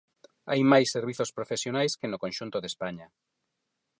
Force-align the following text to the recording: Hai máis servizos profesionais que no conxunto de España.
Hai 0.49 0.61
máis 0.71 0.87
servizos 0.95 1.33
profesionais 1.37 1.93
que 1.99 2.07
no 2.11 2.21
conxunto 2.23 2.57
de 2.61 2.69
España. 2.73 3.07